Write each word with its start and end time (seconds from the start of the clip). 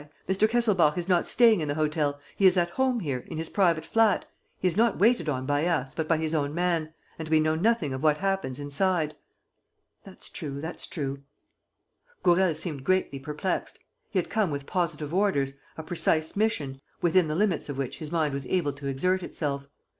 Mr. 0.27 0.49
Kesselbach 0.49 0.97
is 0.97 1.07
not 1.07 1.27
staying 1.27 1.61
in 1.61 1.67
the 1.67 1.75
hotel; 1.75 2.19
he 2.35 2.47
is 2.47 2.57
at 2.57 2.71
home 2.71 3.01
here, 3.01 3.19
in 3.27 3.37
his 3.37 3.51
private 3.51 3.85
flat. 3.85 4.25
He 4.57 4.67
is 4.67 4.75
not 4.75 4.97
waited 4.97 5.29
on 5.29 5.45
by 5.45 5.67
us, 5.67 5.93
but 5.93 6.07
by 6.07 6.17
his 6.17 6.33
own 6.33 6.55
man; 6.55 6.91
and 7.19 7.29
we 7.29 7.39
know 7.39 7.53
nothing 7.53 7.93
of 7.93 8.01
what 8.01 8.17
happens 8.17 8.59
inside." 8.59 9.15
"That's 10.03 10.27
true.... 10.27 10.59
That's 10.59 10.87
true...." 10.87 11.21
Gourel 12.23 12.55
seemed 12.55 12.83
greatly 12.83 13.19
perplexed. 13.19 13.77
He 14.09 14.17
had 14.17 14.27
come 14.27 14.49
with 14.49 14.65
positive 14.65 15.13
orders, 15.13 15.53
a 15.77 15.83
precise 15.83 16.35
mission, 16.35 16.81
within 17.03 17.27
the 17.27 17.35
limits 17.35 17.69
of 17.69 17.77
which 17.77 17.99
his 17.99 18.11
mind 18.11 18.33
was 18.33 18.47
able 18.47 18.73
to 18.73 18.87
exert 18.87 19.21
itself. 19.21 19.67